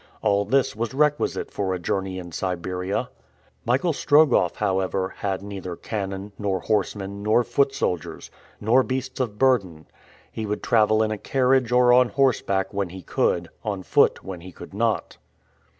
[0.23, 3.11] All this was requisite for a journey in Siberia.
[3.65, 9.85] Michael Strogoff, however, had neither cannon, nor horsemen, nor foot soldiers, nor beasts of burden.
[10.31, 14.41] He would travel in a carriage or on horseback, when he could; on foot, when
[14.41, 15.19] he could not.